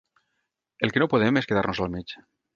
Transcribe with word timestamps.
El 0.87 0.95
que 0.95 1.03
no 1.03 1.09
podem 1.13 1.39
és 1.43 1.51
quedar-nos 1.53 1.85
al 1.87 1.95
mig. 1.99 2.17